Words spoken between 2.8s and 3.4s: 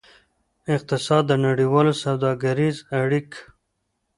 اړیک